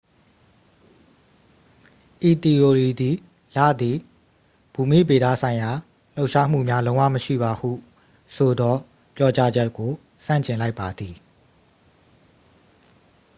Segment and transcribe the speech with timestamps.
[2.29, 3.15] ဤသီအိုရီသည်
[3.55, 3.97] လသည်
[4.73, 5.71] ဘူမိဗေဒဆိုင်ရာ
[6.15, 7.69] လှုပ်ရှားမှုများလုံးဝမရှိပါဟု
[8.35, 8.75] ဆိုသော
[9.15, 9.91] ပြောကြားချက်ကို
[10.25, 11.15] ဆန့်ကျင်လိုက်ပါသည်